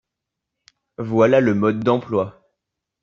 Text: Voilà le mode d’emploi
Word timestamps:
Voilà 0.97 1.41
le 1.41 1.53
mode 1.53 1.83
d’emploi 1.83 2.43